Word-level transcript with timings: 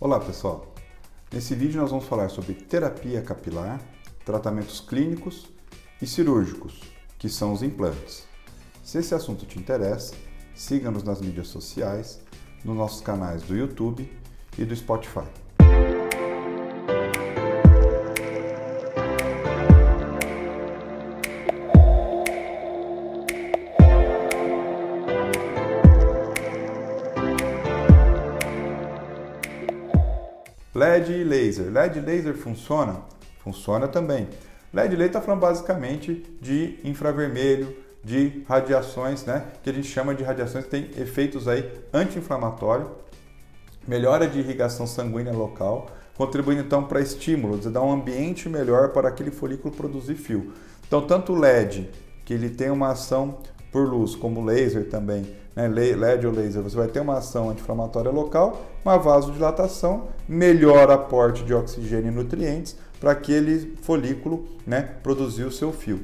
Olá 0.00 0.20
pessoal, 0.20 0.72
nesse 1.32 1.56
vídeo 1.56 1.80
nós 1.80 1.90
vamos 1.90 2.04
falar 2.04 2.28
sobre 2.28 2.54
terapia 2.54 3.20
capilar, 3.20 3.80
tratamentos 4.24 4.78
clínicos 4.78 5.48
e 6.00 6.06
cirúrgicos, 6.06 6.80
que 7.18 7.28
são 7.28 7.52
os 7.52 7.64
implantes. 7.64 8.24
Se 8.84 8.98
esse 8.98 9.12
assunto 9.12 9.44
te 9.44 9.58
interessa, 9.58 10.14
siga-nos 10.54 11.02
nas 11.02 11.20
mídias 11.20 11.48
sociais, 11.48 12.20
nos 12.64 12.76
nossos 12.76 13.00
canais 13.00 13.42
do 13.42 13.56
YouTube 13.56 14.08
e 14.56 14.64
do 14.64 14.76
Spotify. 14.76 15.26
LED 30.78 31.12
e 31.12 31.24
laser. 31.24 31.72
LED 31.72 31.98
e 31.98 32.02
laser 32.02 32.34
funciona? 32.34 33.02
Funciona 33.40 33.88
também. 33.88 34.28
LED 34.72 34.94
e 34.94 34.96
laser 34.96 35.06
está 35.08 35.20
falando 35.20 35.40
basicamente 35.40 36.24
de 36.40 36.78
infravermelho, 36.84 37.76
de 38.04 38.44
radiações, 38.48 39.24
né? 39.24 39.44
Que 39.62 39.70
a 39.70 39.72
gente 39.72 39.88
chama 39.88 40.14
de 40.14 40.22
radiações 40.22 40.64
que 40.64 40.70
tem 40.70 40.90
efeitos 40.96 41.48
aí 41.48 41.68
anti-inflamatório, 41.92 42.90
melhora 43.86 44.28
de 44.28 44.38
irrigação 44.38 44.86
sanguínea 44.86 45.32
local, 45.32 45.90
contribuindo 46.16 46.62
então 46.62 46.84
para 46.84 47.00
estímulos, 47.00 47.66
dar 47.66 47.82
um 47.82 47.92
ambiente 47.92 48.48
melhor 48.48 48.90
para 48.90 49.08
aquele 49.08 49.32
folículo 49.32 49.74
produzir 49.74 50.14
fio. 50.14 50.52
Então, 50.86 51.00
tanto 51.00 51.32
o 51.32 51.38
LED, 51.38 51.90
que 52.24 52.32
ele 52.32 52.50
tem 52.50 52.70
uma 52.70 52.92
ação 52.92 53.38
por 53.70 53.88
luz, 53.88 54.14
como 54.14 54.44
laser 54.44 54.88
também, 54.88 55.26
né? 55.54 55.68
LED 55.68 56.26
ou 56.26 56.32
laser, 56.32 56.62
você 56.62 56.76
vai 56.76 56.88
ter 56.88 57.00
uma 57.00 57.18
ação 57.18 57.50
anti-inflamatória 57.50 58.10
local, 58.10 58.64
uma 58.84 58.96
vasodilatação, 58.96 60.08
melhor 60.28 60.90
aporte 60.90 61.42
de 61.44 61.52
oxigênio 61.52 62.08
e 62.08 62.14
nutrientes 62.14 62.76
para 63.00 63.12
aquele 63.12 63.76
folículo 63.82 64.46
né, 64.66 64.82
produzir 65.02 65.44
o 65.44 65.52
seu 65.52 65.72
fio. 65.72 66.00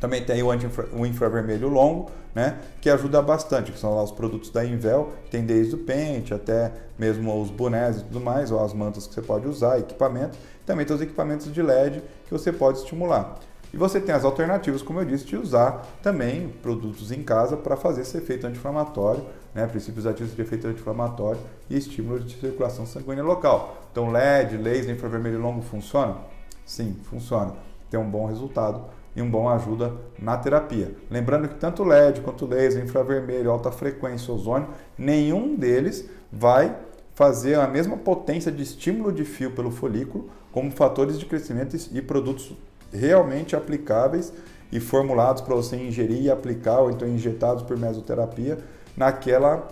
Também 0.00 0.22
tem 0.24 0.42
o, 0.42 0.48
o 0.92 1.06
infravermelho 1.06 1.68
longo, 1.68 2.10
né, 2.34 2.58
que 2.80 2.90
ajuda 2.90 3.22
bastante, 3.22 3.72
que 3.72 3.78
são 3.78 3.94
lá 3.94 4.02
os 4.02 4.12
produtos 4.12 4.50
da 4.50 4.64
Invel, 4.64 5.10
que 5.24 5.30
tem 5.30 5.44
desde 5.44 5.74
o 5.74 5.78
pente 5.78 6.34
até 6.34 6.70
mesmo 6.98 7.40
os 7.40 7.50
bonés 7.50 7.98
e 7.98 8.02
tudo 8.04 8.20
mais, 8.20 8.50
ou 8.50 8.62
as 8.62 8.74
mantas 8.74 9.06
que 9.06 9.14
você 9.14 9.22
pode 9.22 9.48
usar, 9.48 9.78
equipamento. 9.78 10.36
Também 10.66 10.84
tem 10.84 10.94
os 10.94 11.00
equipamentos 11.00 11.50
de 11.52 11.62
LED 11.62 12.02
que 12.26 12.32
você 12.32 12.52
pode 12.52 12.78
estimular. 12.78 13.38
E 13.76 13.78
você 13.78 14.00
tem 14.00 14.14
as 14.14 14.24
alternativas, 14.24 14.80
como 14.80 15.00
eu 15.00 15.04
disse, 15.04 15.26
de 15.26 15.36
usar 15.36 15.86
também 16.02 16.48
produtos 16.62 17.12
em 17.12 17.22
casa 17.22 17.58
para 17.58 17.76
fazer 17.76 18.00
esse 18.00 18.16
efeito 18.16 18.46
anti-inflamatório, 18.46 19.22
né? 19.54 19.66
princípios 19.66 20.06
ativos 20.06 20.34
de 20.34 20.40
efeito 20.40 20.66
anti-inflamatório 20.66 21.38
e 21.68 21.76
estímulo 21.76 22.18
de 22.20 22.40
circulação 22.40 22.86
sanguínea 22.86 23.22
local. 23.22 23.76
Então, 23.92 24.10
LED, 24.10 24.56
laser, 24.56 24.94
infravermelho 24.94 25.38
longo 25.38 25.60
funciona? 25.60 26.16
Sim, 26.64 26.96
funciona. 27.02 27.52
Tem 27.90 28.00
um 28.00 28.08
bom 28.08 28.24
resultado 28.24 28.82
e 29.14 29.20
um 29.20 29.30
bom 29.30 29.46
ajuda 29.46 29.92
na 30.18 30.38
terapia. 30.38 30.96
Lembrando 31.10 31.46
que 31.46 31.56
tanto 31.56 31.84
LED 31.84 32.22
quanto 32.22 32.46
laser, 32.46 32.82
infravermelho, 32.82 33.50
alta 33.50 33.70
frequência, 33.70 34.32
ozônio, 34.32 34.68
nenhum 34.96 35.54
deles 35.54 36.08
vai 36.32 36.74
fazer 37.14 37.56
a 37.56 37.66
mesma 37.66 37.98
potência 37.98 38.50
de 38.50 38.62
estímulo 38.62 39.12
de 39.12 39.26
fio 39.26 39.50
pelo 39.50 39.70
folículo 39.70 40.30
como 40.50 40.70
fatores 40.70 41.18
de 41.18 41.26
crescimento 41.26 41.76
e 41.92 42.00
produtos 42.00 42.56
realmente 42.92 43.54
aplicáveis 43.56 44.32
e 44.72 44.80
formulados 44.80 45.42
para 45.42 45.54
você 45.54 45.76
ingerir 45.76 46.22
e 46.22 46.30
aplicar, 46.30 46.80
ou 46.80 46.90
então 46.90 47.06
injetados 47.08 47.62
por 47.62 47.76
mesoterapia 47.78 48.58
naquela, 48.96 49.68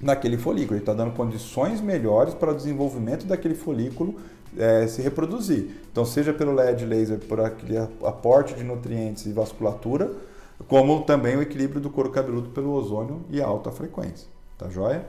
naquele 0.00 0.36
folículo. 0.36 0.74
Ele 0.74 0.82
está 0.82 0.94
dando 0.94 1.12
condições 1.12 1.80
melhores 1.80 2.34
para 2.34 2.52
o 2.52 2.54
desenvolvimento 2.54 3.26
daquele 3.26 3.54
folículo 3.54 4.16
é, 4.56 4.86
se 4.86 5.00
reproduzir. 5.02 5.70
Então, 5.90 6.04
seja 6.04 6.32
pelo 6.32 6.52
LED 6.52 6.84
laser, 6.84 7.18
por 7.18 7.40
aquele 7.40 7.78
aporte 7.78 8.54
de 8.54 8.64
nutrientes 8.64 9.26
e 9.26 9.32
vasculatura, 9.32 10.10
como 10.68 11.02
também 11.02 11.36
o 11.36 11.42
equilíbrio 11.42 11.80
do 11.80 11.90
couro 11.90 12.10
cabeludo 12.10 12.50
pelo 12.50 12.72
ozônio 12.72 13.22
e 13.30 13.40
alta 13.40 13.70
frequência. 13.70 14.28
Tá 14.58 14.68
joia? 14.68 15.06